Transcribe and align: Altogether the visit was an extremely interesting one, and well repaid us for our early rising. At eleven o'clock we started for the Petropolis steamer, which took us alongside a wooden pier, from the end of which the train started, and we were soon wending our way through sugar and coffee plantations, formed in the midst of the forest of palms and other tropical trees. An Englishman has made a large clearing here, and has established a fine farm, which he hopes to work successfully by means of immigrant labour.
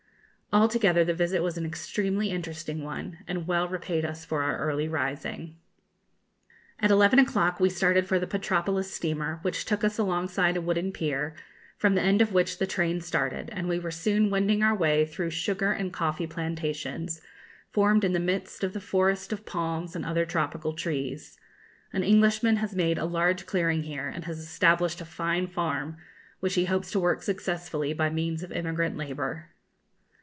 Altogether 0.53 1.05
the 1.05 1.13
visit 1.13 1.41
was 1.41 1.57
an 1.57 1.65
extremely 1.65 2.29
interesting 2.29 2.83
one, 2.83 3.19
and 3.25 3.47
well 3.47 3.69
repaid 3.69 4.03
us 4.03 4.25
for 4.25 4.43
our 4.43 4.57
early 4.57 4.85
rising. 4.85 5.55
At 6.81 6.91
eleven 6.91 7.19
o'clock 7.19 7.61
we 7.61 7.69
started 7.69 8.05
for 8.05 8.19
the 8.19 8.27
Petropolis 8.27 8.93
steamer, 8.93 9.39
which 9.43 9.63
took 9.63 9.81
us 9.81 9.97
alongside 9.97 10.57
a 10.57 10.61
wooden 10.61 10.91
pier, 10.91 11.35
from 11.77 11.95
the 11.95 12.01
end 12.01 12.21
of 12.21 12.33
which 12.33 12.57
the 12.59 12.67
train 12.67 12.99
started, 12.99 13.49
and 13.53 13.69
we 13.69 13.79
were 13.79 13.91
soon 13.91 14.29
wending 14.29 14.61
our 14.61 14.75
way 14.75 15.05
through 15.05 15.29
sugar 15.29 15.71
and 15.71 15.93
coffee 15.93 16.27
plantations, 16.27 17.21
formed 17.69 18.03
in 18.03 18.11
the 18.11 18.19
midst 18.19 18.61
of 18.61 18.73
the 18.73 18.81
forest 18.81 19.31
of 19.31 19.45
palms 19.45 19.95
and 19.95 20.03
other 20.05 20.25
tropical 20.25 20.73
trees. 20.73 21.39
An 21.93 22.03
Englishman 22.03 22.57
has 22.57 22.75
made 22.75 22.97
a 22.97 23.05
large 23.05 23.45
clearing 23.45 23.83
here, 23.83 24.09
and 24.09 24.25
has 24.25 24.37
established 24.39 24.99
a 24.99 25.05
fine 25.05 25.47
farm, 25.47 25.95
which 26.41 26.55
he 26.55 26.65
hopes 26.65 26.91
to 26.91 26.99
work 26.99 27.23
successfully 27.23 27.93
by 27.93 28.09
means 28.09 28.43
of 28.43 28.51
immigrant 28.51 28.97
labour. 28.97 29.47